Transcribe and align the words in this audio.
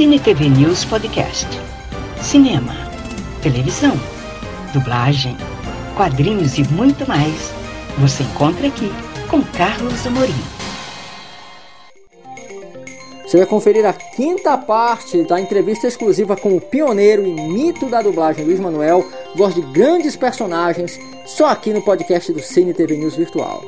Cine 0.00 0.18
TV 0.18 0.48
News 0.48 0.82
Podcast. 0.86 1.46
Cinema, 2.22 2.72
televisão, 3.42 3.92
dublagem, 4.72 5.36
quadrinhos 5.94 6.56
e 6.56 6.64
muito 6.72 7.06
mais. 7.06 7.52
Você 7.98 8.22
encontra 8.22 8.68
aqui 8.68 8.90
com 9.28 9.42
Carlos 9.42 10.06
Amorim. 10.06 10.32
Você 13.26 13.36
vai 13.36 13.46
conferir 13.46 13.84
a 13.84 13.92
quinta 13.92 14.56
parte 14.56 15.22
da 15.24 15.38
entrevista 15.38 15.86
exclusiva 15.86 16.34
com 16.34 16.56
o 16.56 16.62
pioneiro 16.62 17.26
e 17.26 17.34
mito 17.34 17.84
da 17.84 18.00
dublagem 18.00 18.46
Luiz 18.46 18.58
Manuel, 18.58 19.06
voz 19.36 19.54
de 19.54 19.60
grandes 19.60 20.16
personagens, 20.16 20.98
só 21.26 21.48
aqui 21.48 21.74
no 21.74 21.82
podcast 21.82 22.32
do 22.32 22.40
Cine 22.40 22.72
TV 22.72 22.96
News 22.96 23.16
Virtual. 23.16 23.62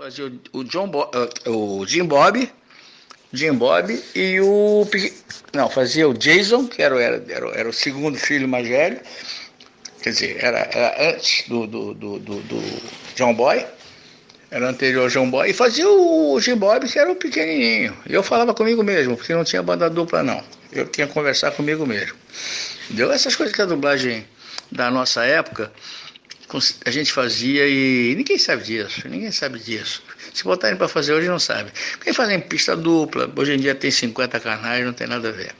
Fazia 0.00 0.32
o, 0.54 0.64
John 0.64 0.88
Bo, 0.88 1.10
uh, 1.46 1.50
o 1.50 1.86
Jim 1.86 2.06
Bob, 2.06 2.50
Jim 3.34 3.52
Bob 3.52 4.02
e 4.14 4.40
o 4.40 4.88
não 5.52 5.68
fazia 5.68 6.08
o 6.08 6.14
Jason 6.14 6.66
que 6.66 6.80
era, 6.80 6.98
era, 6.98 7.22
era, 7.52 7.68
o 7.68 7.72
segundo 7.72 8.16
filho 8.18 8.48
mais 8.48 8.66
velho, 8.66 8.98
quer 10.02 10.10
dizer 10.10 10.42
era, 10.42 10.70
era 10.72 11.10
antes 11.10 11.46
do, 11.48 11.66
do, 11.66 11.92
do, 11.92 12.18
do, 12.18 12.40
do 12.40 12.82
John 13.14 13.34
Boy, 13.34 13.66
era 14.50 14.70
anterior 14.70 15.02
ao 15.02 15.08
John 15.10 15.30
Boy 15.30 15.50
e 15.50 15.52
fazia 15.52 15.86
o 15.86 16.40
Jim 16.40 16.56
Bob 16.56 16.88
que 16.88 16.98
era 16.98 17.12
o 17.12 17.16
pequenininho. 17.16 17.94
Eu 18.08 18.22
falava 18.22 18.54
comigo 18.54 18.82
mesmo 18.82 19.18
porque 19.18 19.34
não 19.34 19.44
tinha 19.44 19.62
banda 19.62 19.90
dupla 19.90 20.22
não, 20.22 20.42
eu 20.72 20.86
tinha 20.86 21.06
que 21.06 21.12
conversar 21.12 21.50
comigo 21.50 21.84
mesmo. 21.84 22.16
Deu 22.88 23.12
essas 23.12 23.36
coisas 23.36 23.54
que 23.54 23.60
a 23.60 23.66
dublagem 23.66 24.26
da 24.72 24.90
nossa 24.90 25.26
época 25.26 25.70
a 26.84 26.90
gente 26.90 27.12
fazia 27.12 27.66
e 27.66 28.14
ninguém 28.16 28.38
sabe 28.38 28.64
disso, 28.64 29.08
ninguém 29.08 29.30
sabe 29.30 29.58
disso. 29.58 30.02
Se 30.34 30.44
botarem 30.44 30.76
para 30.76 30.88
fazer 30.88 31.12
hoje, 31.12 31.28
não 31.28 31.38
sabe. 31.38 31.70
Quem 32.02 32.12
faz 32.12 32.30
em 32.30 32.40
pista 32.40 32.76
dupla, 32.76 33.30
hoje 33.36 33.54
em 33.54 33.58
dia 33.58 33.74
tem 33.74 33.90
50 33.90 34.40
canais, 34.40 34.84
não 34.84 34.92
tem 34.92 35.06
nada 35.06 35.28
a 35.28 35.32
ver. 35.32 35.52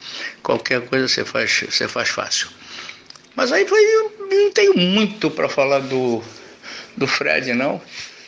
Qualquer 0.42 0.80
coisa 0.86 1.08
você 1.08 1.24
faz, 1.24 1.64
você 1.68 1.88
faz 1.88 2.08
fácil. 2.08 2.48
Mas 3.36 3.52
aí 3.52 3.66
foi, 3.66 3.80
não 4.30 4.50
tenho 4.52 4.76
muito 4.76 5.30
para 5.30 5.48
falar 5.48 5.80
do, 5.80 6.22
do 6.96 7.06
Fred, 7.06 7.52
não, 7.54 7.80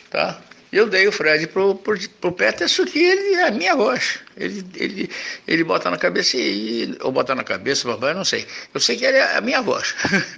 tá? 0.09 0.41
Eu 0.71 0.89
dei 0.89 1.07
o 1.07 1.11
Fred 1.11 1.45
pro, 1.47 1.75
pro, 1.75 1.97
pro 2.19 2.31
Peterson, 2.31 2.85
que 2.85 2.97
ele 2.97 3.35
é 3.35 3.47
a 3.47 3.51
minha 3.51 3.75
voz. 3.75 4.19
Ele, 4.35 4.65
ele, 4.75 5.09
ele 5.47 5.63
bota 5.63 5.91
na 5.91 5.97
cabeça 5.97 6.35
e. 6.35 6.97
Ou 7.01 7.11
bota 7.11 7.35
na 7.35 7.43
cabeça, 7.43 7.87
papai, 7.87 8.15
não 8.15 8.25
sei. 8.25 8.47
Eu 8.73 8.79
sei 8.79 8.97
que 8.97 9.05
ele 9.05 9.17
é 9.17 9.37
a 9.37 9.41
minha 9.41 9.61
voz. 9.61 9.93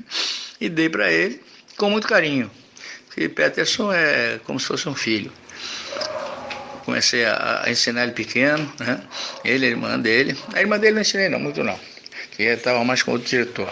e 0.60 0.68
dei 0.68 0.90
para 0.90 1.10
ele 1.10 1.42
com 1.78 1.90
muito 1.90 2.08
carinho. 2.08 2.50
Porque 3.06 3.30
Peterson 3.30 3.94
é 3.94 4.40
como 4.44 4.60
se 4.60 4.68
fosse 4.68 4.90
um 4.90 4.96
filho. 4.96 5.32
Comecei 6.84 7.26
a, 7.26 7.64
a 7.66 7.72
ensinar 7.72 8.04
ele 8.04 8.12
pequeno, 8.12 8.72
né? 8.80 9.02
Ele, 9.44 9.66
a 9.66 9.70
irmã 9.70 10.00
dele. 10.00 10.38
A 10.54 10.60
irmã 10.60 10.78
dele 10.78 10.96
não 10.96 11.02
ensinei 11.02 11.30
não, 11.30 11.40
muito 11.40 11.64
não. 11.64 11.80
Que 12.32 12.44
estava 12.44 12.84
mais 12.84 13.02
com 13.02 13.12
outro 13.12 13.28
diretor. 13.28 13.72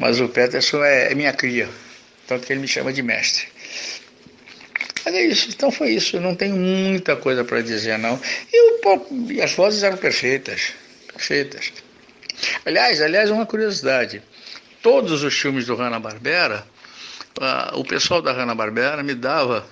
Mas 0.00 0.20
o 0.20 0.28
Peterson 0.28 0.82
é, 0.82 1.12
é 1.12 1.14
minha 1.14 1.32
cria. 1.32 1.68
Tanto 2.26 2.46
que 2.46 2.52
ele 2.52 2.60
me 2.60 2.68
chama 2.68 2.92
de 2.92 3.02
mestre. 3.02 3.46
Mas 5.04 5.14
é 5.14 5.22
isso, 5.26 5.48
então 5.50 5.70
foi 5.70 5.90
isso. 5.90 6.16
Eu 6.16 6.20
não 6.20 6.34
tenho 6.34 6.56
muita 6.56 7.14
coisa 7.16 7.44
para 7.44 7.60
dizer, 7.60 7.98
não. 7.98 8.18
E, 8.52 8.86
o, 8.86 9.30
e 9.30 9.42
as 9.42 9.52
vozes 9.52 9.82
eram 9.82 9.96
perfeitas. 9.96 10.72
Perfeitas. 11.12 11.72
Aliás, 12.64 13.00
aliás, 13.00 13.30
uma 13.30 13.44
curiosidade. 13.44 14.22
Todos 14.82 15.22
os 15.22 15.38
filmes 15.38 15.66
do 15.66 15.76
Hanna-Barbera 15.76 16.66
o 17.74 17.84
pessoal 17.84 18.20
da 18.20 18.32
Hanna-Barbera 18.32 19.02
me 19.02 19.14
dava 19.14 19.66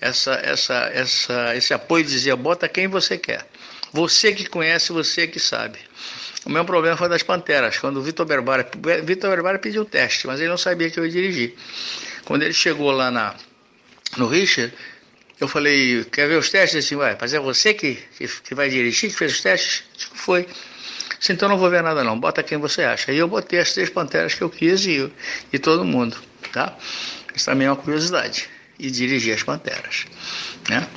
essa, 0.00 0.34
essa, 0.42 0.90
essa, 0.92 1.56
esse 1.56 1.74
apoio, 1.74 2.04
dizia, 2.04 2.36
bota 2.36 2.68
quem 2.68 2.88
você 2.88 3.18
quer. 3.18 3.46
Você 3.92 4.32
que 4.32 4.46
conhece, 4.46 4.92
você 4.92 5.26
que 5.26 5.38
sabe. 5.38 5.78
O 6.44 6.50
meu 6.50 6.64
problema 6.64 6.96
foi 6.96 7.08
das 7.08 7.22
Panteras, 7.22 7.78
quando 7.78 7.98
o 7.98 8.02
Vitor 8.02 8.24
Berbara, 8.24 8.68
Vitor 9.04 9.30
Berbara 9.30 9.58
pediu 9.58 9.82
o 9.82 9.84
teste, 9.84 10.26
mas 10.26 10.40
ele 10.40 10.48
não 10.48 10.56
sabia 10.56 10.90
que 10.90 10.98
eu 10.98 11.04
ia 11.04 11.10
dirigir. 11.10 11.54
Quando 12.24 12.42
ele 12.42 12.54
chegou 12.54 12.90
lá 12.92 13.10
na, 13.10 13.34
no 14.16 14.26
Richard, 14.26 14.72
eu 15.38 15.48
falei, 15.48 16.04
quer 16.04 16.28
ver 16.28 16.36
os 16.36 16.48
testes? 16.48 16.84
Assim, 16.84 16.96
vai, 16.96 17.16
mas 17.20 17.34
é 17.34 17.38
você 17.38 17.74
que, 17.74 17.98
que, 18.16 18.26
que 18.26 18.54
vai 18.54 18.70
dirigir, 18.70 19.10
que 19.10 19.16
fez 19.16 19.32
os 19.32 19.40
testes? 19.42 19.84
Foi. 20.14 20.46
Disse, 21.18 21.32
então 21.32 21.48
não 21.48 21.58
vou 21.58 21.68
ver 21.68 21.82
nada 21.82 22.02
não, 22.02 22.18
bota 22.18 22.42
quem 22.42 22.56
você 22.56 22.82
acha. 22.82 23.10
Aí 23.10 23.18
eu 23.18 23.28
botei 23.28 23.58
as 23.58 23.72
três 23.74 23.90
Panteras 23.90 24.32
que 24.32 24.40
eu 24.40 24.48
quis 24.48 24.86
e, 24.86 25.12
e 25.52 25.58
todo 25.58 25.84
mundo 25.84 26.16
tá? 26.52 26.76
Isso 27.34 27.46
também 27.46 27.66
é 27.66 27.70
uma 27.70 27.76
curiosidade. 27.76 28.48
E 28.78 28.90
dirigir 28.90 29.34
as 29.34 29.42
Panteras, 29.42 30.06
né? 30.68 30.88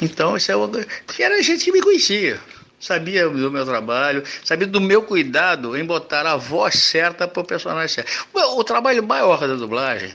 Então, 0.00 0.36
isso 0.36 0.52
é 0.52 0.56
uma... 0.56 0.68
Porque 0.68 1.22
era 1.22 1.42
gente 1.42 1.64
que 1.64 1.72
me 1.72 1.80
conhecia, 1.80 2.40
sabia 2.78 3.28
do 3.28 3.50
meu 3.50 3.64
trabalho, 3.64 4.22
sabia 4.44 4.66
do 4.66 4.80
meu 4.80 5.02
cuidado 5.02 5.76
em 5.76 5.84
botar 5.84 6.24
a 6.24 6.36
voz 6.36 6.76
certa 6.76 7.26
para 7.26 7.40
o 7.40 7.44
personagem 7.44 7.88
certo. 7.88 8.28
O, 8.32 8.60
o 8.60 8.64
trabalho 8.64 9.02
maior 9.02 9.40
da 9.40 9.54
dublagem 9.54 10.14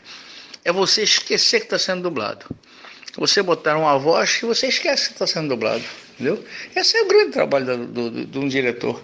é 0.64 0.72
você 0.72 1.04
esquecer 1.04 1.60
que 1.60 1.66
está 1.66 1.78
sendo 1.78 2.04
dublado. 2.04 2.46
Você 3.18 3.42
botar 3.42 3.76
uma 3.76 3.98
voz 4.00 4.38
que 4.38 4.46
você 4.46 4.68
esquece 4.68 5.08
que 5.08 5.14
está 5.14 5.28
sendo 5.28 5.50
dublado, 5.50 5.84
entendeu? 6.14 6.42
Esse 6.74 6.96
é 6.96 7.02
o 7.02 7.08
grande 7.08 7.32
trabalho 7.32 7.66
do, 7.66 8.10
do, 8.10 8.26
de 8.26 8.40
um 8.40 8.48
diretor. 8.48 9.04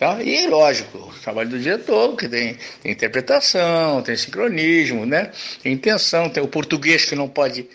Tá? 0.00 0.22
E 0.22 0.46
lógico, 0.46 0.96
o 0.96 1.12
trabalho 1.22 1.50
do 1.50 1.58
diretor, 1.58 2.16
que 2.16 2.26
tem, 2.26 2.56
tem, 2.82 2.90
interpretação, 2.90 4.00
tem 4.00 4.16
sincronismo, 4.16 5.04
né? 5.04 5.30
tem 5.62 5.74
intenção, 5.74 6.30
tem 6.30 6.42
o 6.42 6.48
português 6.48 7.04
que 7.04 7.14
não 7.14 7.28
pode. 7.28 7.68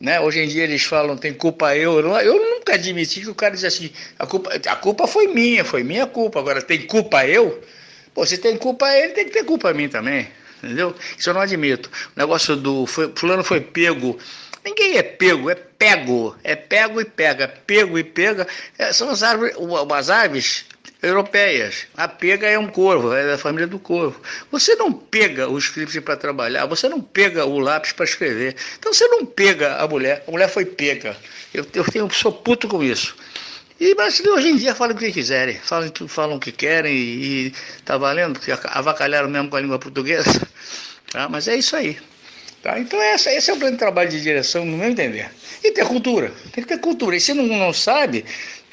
Né? 0.00 0.18
Hoje 0.18 0.40
em 0.40 0.48
dia 0.48 0.64
eles 0.64 0.82
falam, 0.82 1.16
tem 1.16 1.32
culpa 1.32 1.76
eu. 1.76 2.00
Eu 2.18 2.34
nunca 2.34 2.74
admiti 2.74 3.20
que 3.20 3.30
o 3.30 3.34
cara 3.34 3.54
diz 3.54 3.62
assim, 3.62 3.92
a 4.18 4.26
culpa, 4.26 4.50
a 4.54 4.74
culpa 4.74 5.06
foi 5.06 5.28
minha, 5.28 5.64
foi 5.64 5.84
minha 5.84 6.04
culpa. 6.04 6.40
Agora, 6.40 6.60
tem 6.60 6.84
culpa 6.84 7.24
eu? 7.24 7.62
Pô, 8.12 8.26
se 8.26 8.38
tem 8.38 8.56
culpa 8.56 8.92
ele, 8.92 9.12
tem 9.12 9.26
que 9.26 9.30
ter 9.30 9.44
culpa 9.44 9.70
a 9.70 9.74
mim 9.74 9.88
também. 9.88 10.26
Entendeu? 10.60 10.92
Isso 11.16 11.30
eu 11.30 11.34
não 11.34 11.42
admito. 11.42 11.88
O 12.16 12.18
negócio 12.18 12.56
do 12.56 12.86
foi, 12.86 13.12
fulano 13.14 13.44
foi 13.44 13.60
pego. 13.60 14.18
Ninguém 14.64 14.96
é 14.96 15.02
pego, 15.04 15.48
é 15.48 15.54
pego. 15.54 16.36
É 16.42 16.56
pego 16.56 17.00
e 17.00 17.04
pega. 17.04 17.46
Pego 17.46 17.96
e 17.96 18.02
pega. 18.02 18.48
É, 18.76 18.92
são 18.92 19.10
as 19.10 19.22
árvores, 19.22 19.54
aves 20.10 20.66
europeias. 21.02 21.86
A 21.96 22.08
pega 22.08 22.46
é 22.46 22.58
um 22.58 22.66
corvo, 22.66 23.12
é 23.12 23.26
da 23.26 23.38
família 23.38 23.66
do 23.66 23.78
corvo. 23.78 24.20
Você 24.50 24.74
não 24.74 24.92
pega 24.92 25.48
o 25.48 25.58
script 25.58 26.00
para 26.00 26.16
trabalhar, 26.16 26.66
você 26.66 26.88
não 26.88 27.00
pega 27.00 27.44
o 27.44 27.58
lápis 27.58 27.92
para 27.92 28.04
escrever. 28.04 28.56
Então 28.78 28.92
você 28.92 29.06
não 29.06 29.24
pega 29.24 29.76
a 29.76 29.86
mulher, 29.86 30.24
a 30.26 30.30
mulher 30.30 30.48
foi 30.48 30.64
pega. 30.64 31.16
Eu, 31.54 31.64
eu 31.74 31.84
tenho, 31.84 32.10
sou 32.12 32.32
puto 32.32 32.68
com 32.68 32.82
isso. 32.82 33.16
E 33.80 33.94
brasileiros 33.94 34.40
hoje 34.40 34.48
em 34.48 34.56
dia 34.56 34.74
falam 34.74 34.96
o 34.96 34.98
que 34.98 35.12
quiserem, 35.12 35.54
falam, 35.54 35.92
falam 36.08 36.36
o 36.36 36.40
que 36.40 36.50
querem 36.50 36.92
e, 36.92 37.46
e 37.46 37.52
tá 37.84 37.96
valendo, 37.96 38.32
porque 38.32 38.52
avacalharam 38.64 39.28
mesmo 39.28 39.48
com 39.48 39.56
a 39.56 39.60
língua 39.60 39.78
portuguesa. 39.78 40.46
Tá? 41.10 41.26
Mas 41.26 41.48
é 41.48 41.56
isso 41.56 41.74
aí. 41.74 41.98
Tá? 42.62 42.78
Então 42.78 43.00
essa, 43.00 43.32
esse 43.32 43.50
é 43.50 43.54
o 43.54 43.56
grande 43.56 43.78
trabalho 43.78 44.10
de 44.10 44.20
direção, 44.20 44.66
no 44.66 44.76
meu 44.76 44.90
entender. 44.90 45.30
E 45.64 45.72
ter 45.72 45.86
cultura. 45.86 46.30
Tem 46.52 46.62
que 46.62 46.68
ter 46.68 46.78
cultura. 46.80 47.16
E 47.16 47.20
se 47.20 47.32
não, 47.32 47.46
não 47.46 47.72
sabe, 47.72 48.26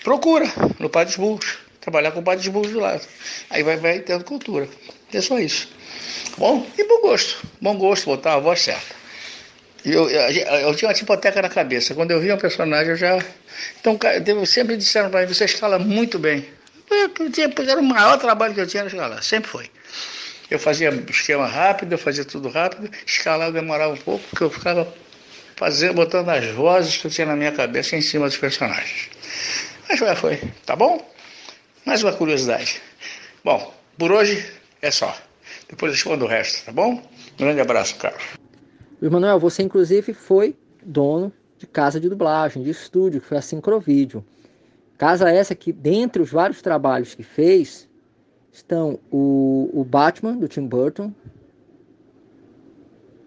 procura 0.03 0.45
no 0.77 0.89
Pai 0.89 1.05
dos 1.05 1.15
Burros 1.15 1.59
trabalhar 1.85 2.11
com 2.11 2.19
o 2.19 2.23
padre 2.23 2.43
de 2.43 2.49
burro 2.49 2.67
do 2.67 2.79
lado. 2.79 3.01
Aí 3.49 3.61
vai, 3.61 3.77
vai 3.77 3.99
tendo 3.99 4.23
cultura. 4.23 4.67
É 5.13 5.21
só 5.21 5.39
isso. 5.39 5.69
Bom, 6.37 6.65
e 6.77 6.83
bom 6.83 7.01
gosto. 7.01 7.45
Bom 7.61 7.77
gosto, 7.77 8.05
botar 8.05 8.33
a 8.33 8.39
voz 8.39 8.59
certa. 8.59 8.95
Eu, 9.85 10.09
eu, 10.09 10.31
eu, 10.31 10.75
tinha 10.75 10.89
uma 10.89 10.95
tipoteca 10.95 11.41
na 11.41 11.49
cabeça. 11.49 11.93
Quando 11.93 12.09
eu 12.09 12.19
via 12.19 12.33
um 12.33 12.39
personagem, 12.39 12.89
eu 12.89 12.97
já. 12.97 13.23
Então, 13.79 13.97
sempre 14.45 14.75
disseram 14.75 15.11
para 15.11 15.21
mim: 15.21 15.31
você 15.31 15.45
escala 15.45 15.77
muito 15.77 16.17
bem. 16.17 16.45
Era 17.69 17.79
o 17.79 17.83
maior 17.83 18.17
trabalho 18.17 18.53
que 18.53 18.61
eu 18.61 18.67
tinha 18.67 18.81
era 18.81 18.89
escalar, 18.89 19.23
sempre 19.23 19.49
foi. 19.49 19.69
Eu 20.49 20.59
fazia 20.59 20.89
esquema 21.09 21.45
rápido, 21.45 21.93
eu 21.93 21.97
fazia 21.97 22.25
tudo 22.25 22.49
rápido, 22.49 22.89
escalar 23.05 23.51
demorava 23.51 23.93
um 23.93 23.97
pouco, 23.97 24.23
porque 24.29 24.43
eu 24.43 24.49
ficava 24.49 24.91
fazendo, 25.55 25.95
botando 25.95 26.29
as 26.29 26.45
vozes 26.51 26.97
que 26.97 27.07
eu 27.07 27.11
tinha 27.11 27.25
na 27.25 27.35
minha 27.35 27.51
cabeça 27.51 27.95
em 27.95 28.01
cima 28.01 28.27
dos 28.27 28.37
personagens. 28.37 29.09
Mas 29.87 29.99
já 29.99 30.15
foi, 30.15 30.39
tá 30.65 30.75
bom? 30.75 31.14
Mais 31.85 32.01
uma 32.01 32.11
curiosidade. 32.13 32.81
Bom, 33.43 33.71
por 33.95 34.11
hoje 34.11 34.43
é 34.81 34.89
só. 34.89 35.15
Depois 35.69 35.91
eu 35.91 35.95
respondo 35.95 36.25
o 36.25 36.27
resto, 36.27 36.65
tá 36.65 36.71
bom? 36.71 36.93
Um 36.93 37.37
grande 37.37 37.61
abraço, 37.61 37.95
Carlos. 37.97 38.23
Luiz 38.99 39.13
Manuel, 39.13 39.39
você 39.39 39.61
inclusive 39.61 40.11
foi 40.11 40.57
dono 40.83 41.31
de 41.59 41.67
casa 41.67 41.99
de 41.99 42.09
dublagem, 42.09 42.63
de 42.63 42.71
estúdio, 42.71 43.21
que 43.21 43.27
foi 43.27 43.37
a 43.37 43.41
Sincrovídeo. 43.41 44.25
Casa 44.97 45.29
essa 45.29 45.53
que, 45.53 45.71
dentre 45.71 46.23
os 46.23 46.31
vários 46.31 46.59
trabalhos 46.59 47.13
que 47.13 47.21
fez, 47.21 47.87
estão 48.51 48.99
o, 49.11 49.69
o 49.71 49.83
Batman, 49.83 50.35
do 50.37 50.47
Tim 50.47 50.65
Burton, 50.65 51.13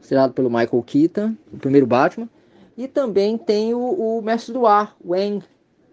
estrelado 0.01 0.33
pelo 0.33 0.51
Michael 0.51 0.83
Keaton, 0.83 1.37
o 1.53 1.59
primeiro 1.59 1.87
Batman, 1.87 2.29
e 2.77 2.89
também 2.89 3.39
tem 3.39 3.73
o, 3.73 3.79
o 3.79 4.21
Mestre 4.21 4.53
do 4.53 4.67
Ar, 4.67 4.97
Wang, 5.05 5.45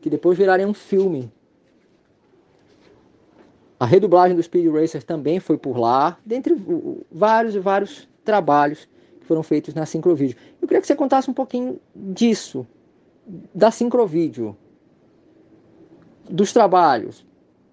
que 0.01 0.09
depois 0.09 0.35
viraria 0.35 0.67
um 0.67 0.73
filme 0.73 1.31
A 3.85 3.87
redublagem 3.87 4.35
do 4.35 4.41
Speed 4.41 4.65
Racer 4.73 5.03
também 5.03 5.39
foi 5.39 5.59
por 5.59 5.77
lá, 5.77 6.17
dentre 6.25 6.55
vários 7.11 7.53
e 7.53 7.59
vários 7.59 8.09
trabalhos 8.23 8.89
que 9.19 9.27
foram 9.27 9.43
feitos 9.43 9.75
na 9.75 9.85
Syncrovídeo. 9.85 10.35
Eu 10.59 10.67
queria 10.67 10.81
que 10.81 10.87
você 10.87 10.95
contasse 10.95 11.29
um 11.29 11.35
pouquinho 11.35 11.79
disso, 11.95 12.65
da 13.53 13.69
Syncrovídeo, 13.69 14.57
dos 16.27 16.51
trabalhos, 16.51 17.23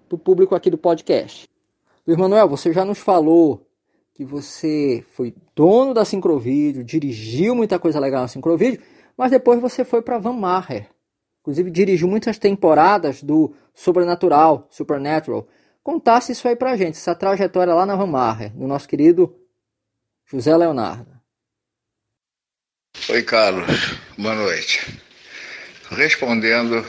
do 0.07 0.15
público 0.15 0.53
aqui 0.53 0.69
do 0.69 0.77
podcast. 0.77 1.49
Luiz 2.05 2.19
Manuel, 2.19 2.47
você 2.47 2.71
já 2.71 2.85
nos 2.85 2.99
falou 2.99 3.65
que 4.13 4.23
você 4.23 5.03
foi 5.13 5.33
dono 5.55 5.95
da 5.95 6.05
Syncrovídeo, 6.05 6.83
dirigiu 6.83 7.55
muita 7.55 7.79
coisa 7.79 7.99
legal 7.99 8.21
na 8.21 8.27
Syncrovídeo, 8.27 8.79
mas 9.17 9.31
depois 9.31 9.59
você 9.59 9.83
foi 9.83 10.03
para 10.03 10.19
Van 10.19 10.33
Maher. 10.33 10.91
Inclusive 11.41 11.71
dirigiu 11.71 12.07
muitas 12.07 12.37
temporadas 12.37 13.23
do 13.23 13.51
Sobrenatural, 13.73 14.67
Supernatural. 14.69 15.47
Contasse 15.83 16.31
isso 16.31 16.47
aí 16.47 16.55
pra 16.55 16.77
gente, 16.77 16.97
essa 16.97 17.13
trajetória 17.13 17.73
lá 17.73 17.85
na 17.85 17.97
Maher, 18.05 18.55
no 18.55 18.67
nosso 18.69 18.87
querido 18.87 19.35
José 20.25 20.55
Leonardo. 20.55 21.11
Oi, 23.09 23.21
Carlos. 23.23 23.97
Boa 24.17 24.33
noite. 24.33 25.01
Respondendo 25.91 26.85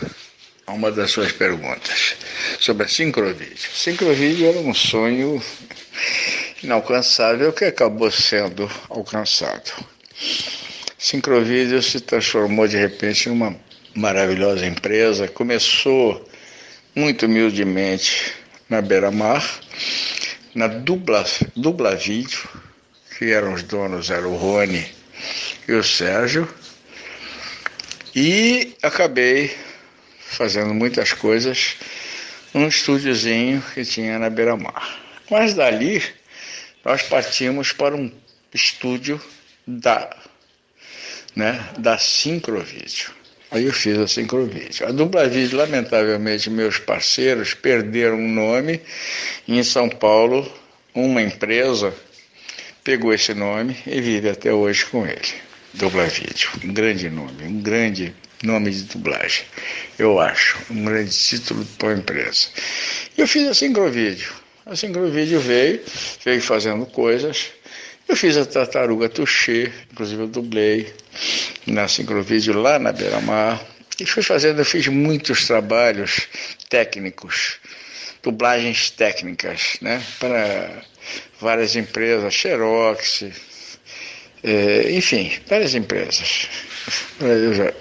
a 0.65 0.73
uma 0.73 0.93
das 0.93 1.11
suas 1.11 1.33
perguntas 1.33 2.15
sobre 2.61 2.85
a 2.85 2.89
sincrovídeo. 2.89 3.69
Sincrovídeo 3.73 4.47
era 4.47 4.61
um 4.61 4.73
sonho 4.73 5.43
inalcançável 6.63 7.53
que 7.53 7.65
acabou 7.65 8.13
sendo 8.13 8.71
alcançado. 8.89 9.73
Sincrovídeo 10.97 11.83
se 11.83 12.01
transformou 12.01 12.69
de 12.69 12.77
repente 12.77 13.29
numa 13.29 13.57
maravilhosa 13.93 14.65
empresa. 14.65 15.27
Começou 15.27 16.29
muito 16.95 17.27
humildemente 17.27 18.44
na 18.69 18.81
beira-mar, 18.81 19.61
na 20.55 20.67
dupla, 20.67 21.25
dupla 21.55 21.95
vídeo, 21.97 22.49
que 23.17 23.31
eram 23.31 23.55
os 23.55 23.63
donos, 23.63 24.11
era 24.11 24.27
o 24.27 24.37
Rony 24.37 24.87
e 25.69 25.73
o 25.73 25.83
Sérgio, 25.83 26.49
e 28.15 28.77
acabei 28.83 29.57
fazendo 30.19 30.73
muitas 30.73 31.13
coisas 31.13 31.77
num 32.53 32.69
estúdiozinho 32.69 33.63
que 33.75 33.85
tinha 33.85 34.19
na 34.19 34.31
beira-mar. 34.31 34.99
Mas 35.31 35.55
dali 35.55 36.03
nós 36.85 37.03
partimos 37.03 37.73
para 37.73 37.97
um 37.97 38.13
estúdio 38.53 39.21
da, 39.67 40.15
né, 41.35 41.69
da 41.79 41.99
Sincrovídeo. 41.99 43.24
Aí 43.55 43.67
eu 43.67 43.73
fiz 43.73 43.97
a 43.97 44.09
Sincrovídeo. 44.09 44.85
A 44.85 44.91
Dupla 44.91 45.29
Vídeo, 45.29 45.57
lamentavelmente, 45.57 46.51
meus 46.51 46.79
parceiros 46.79 47.55
perderam 47.55 48.17
o 48.17 48.29
nome. 48.29 48.81
Em 49.47 49.63
São 49.63 49.89
Paulo, 49.89 50.53
uma 50.93 51.23
empresa 51.23 51.95
pegou 52.83 53.15
esse 53.15 53.33
nome 53.33 53.77
e 53.87 54.01
vive 54.01 54.29
até 54.29 54.53
hoje 54.53 54.85
com 54.87 55.07
ele. 55.07 55.35
Dupla 55.73 56.05
Vídeo, 56.07 56.51
um 56.65 56.73
grande 56.73 57.09
nome, 57.09 57.45
um 57.45 57.63
grande 57.63 58.13
nome 58.43 58.73
de 58.73 58.83
dublagem, 58.83 59.45
eu 60.01 60.19
acho, 60.19 60.59
um 60.69 60.85
grande 60.85 61.17
título 61.17 61.65
para 61.79 61.91
a 61.91 61.99
empresa. 61.99 62.49
E 63.17 63.21
eu 63.21 63.29
fiz 63.29 63.47
a 63.47 63.55
Sincrovídeo. 63.55 64.33
A 64.67 64.75
Sincrovídeo 64.75 65.39
veio, 65.39 65.81
veio 66.25 66.43
fazendo 66.43 66.85
coisas. 66.87 67.53
Eu 68.07 68.17
fiz 68.17 68.37
a 68.37 68.45
Tartaruga 68.45 69.09
Touché, 69.09 69.73
inclusive 69.91 70.23
eu 70.23 70.29
dublei 70.29 70.93
na 71.67 71.89
Sincrovídeo 71.89 72.61
lá 72.61 72.79
na 72.79 72.93
Beira-Mar. 72.93 73.65
E 73.99 74.05
fui 74.05 74.23
fazendo, 74.23 74.61
eu 74.61 74.65
fiz 74.65 74.89
muitos 74.89 75.47
trabalhos 75.47 76.29
técnicos, 76.69 77.59
dublagens 78.23 78.91
técnicas, 78.91 79.77
né, 79.81 80.03
para 80.19 80.83
várias 81.41 81.77
empresas, 81.77 82.35
Xerox, 82.35 83.25
é, 84.43 84.91
enfim, 84.91 85.33
várias 85.49 85.75
empresas. 85.75 86.49
Já... 87.57 87.73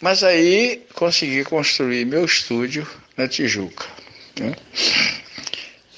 Mas 0.00 0.22
aí 0.22 0.86
consegui 0.94 1.44
construir 1.44 2.06
meu 2.06 2.24
estúdio 2.24 2.86
na 3.16 3.26
Tijuca. 3.26 3.84
Né? 4.38 4.54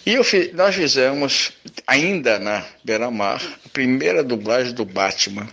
E 0.08 0.14
eu 0.14 0.24
nós 0.54 0.74
fizemos, 0.74 1.52
ainda 1.86 2.38
na 2.38 2.64
Beira-Mar, 2.82 3.42
a 3.66 3.68
primeira 3.68 4.24
dublagem 4.24 4.72
do 4.72 4.82
Batman 4.82 5.46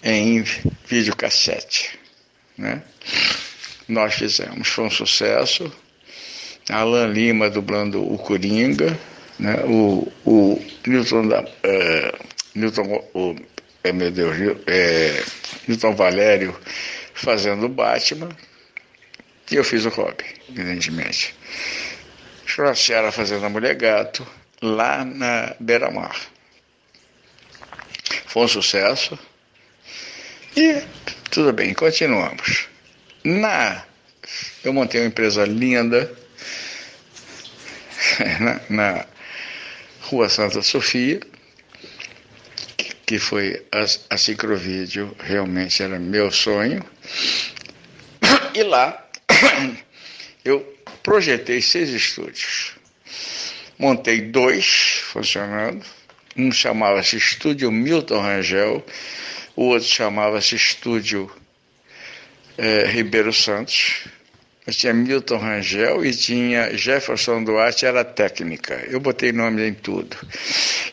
em 0.00 0.44
videocassete. 0.86 1.98
Né? 2.56 2.80
Nós 3.88 4.14
fizemos, 4.14 4.68
foi 4.68 4.84
um 4.84 4.90
sucesso. 4.90 5.72
Alan 6.70 7.08
Lima 7.08 7.50
dublando 7.50 8.00
o 8.00 8.16
Coringa, 8.16 8.96
né? 9.40 9.56
o, 9.64 10.06
o 10.24 10.64
Newton, 10.86 11.26
da, 11.26 11.44
é, 11.64 12.14
Newton 12.54 13.04
o, 13.12 13.34
é, 13.82 13.92
meu 13.92 14.12
Deus, 14.12 14.36
é, 14.68 15.20
Newton 15.66 15.96
Valério 15.96 16.56
fazendo 17.12 17.66
o 17.66 17.68
Batman, 17.68 18.28
e 19.50 19.56
eu 19.56 19.64
fiz 19.64 19.84
o 19.84 19.88
Robin, 19.88 20.26
evidentemente. 20.48 21.34
Churrasqueira 22.52 23.10
fazendo 23.10 23.46
a 23.46 23.48
Mulher 23.48 23.74
Gato, 23.76 24.26
lá 24.60 25.06
na 25.06 25.56
Beira-Mar. 25.58 26.14
Foi 28.26 28.42
um 28.42 28.48
sucesso. 28.48 29.18
E 30.54 30.82
tudo 31.30 31.50
bem, 31.54 31.72
continuamos. 31.72 32.68
Na, 33.24 33.82
eu 34.62 34.70
montei 34.70 35.00
uma 35.00 35.06
empresa 35.06 35.46
linda 35.46 36.14
na, 38.38 38.60
na 38.68 39.06
Rua 40.02 40.28
Santa 40.28 40.60
Sofia, 40.60 41.20
que 43.06 43.18
foi 43.18 43.64
a, 43.72 44.14
a 44.14 44.18
Cicrovídeo, 44.18 45.16
realmente 45.18 45.82
era 45.82 45.98
meu 45.98 46.30
sonho. 46.30 46.84
E 48.54 48.62
lá 48.62 49.08
eu 50.44 50.60
projetei 51.02 51.60
seis 51.60 51.90
estúdios. 51.90 52.74
Montei 53.78 54.20
dois 54.20 55.00
funcionando. 55.04 55.84
Um 56.36 56.50
chamava-se 56.50 57.16
Estúdio 57.16 57.70
Milton 57.70 58.20
Rangel, 58.20 58.84
o 59.54 59.64
outro 59.64 59.86
chamava-se 59.86 60.56
Estúdio 60.56 61.30
é, 62.56 62.86
Ribeiro 62.86 63.32
Santos. 63.32 64.04
Eu 64.66 64.72
tinha 64.72 64.94
Milton 64.94 65.38
Rangel 65.38 66.04
e 66.04 66.14
tinha 66.14 66.74
Jefferson 66.76 67.42
Duarte, 67.44 67.84
era 67.84 68.04
técnica. 68.04 68.74
Eu 68.88 69.00
botei 69.00 69.32
nome 69.32 69.68
em 69.68 69.74
tudo. 69.74 70.16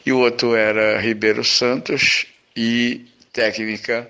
E 0.06 0.12
o 0.12 0.20
outro 0.20 0.56
era 0.56 1.00
Ribeiro 1.00 1.44
Santos 1.44 2.25
e 2.56 3.06
técnica. 3.32 4.10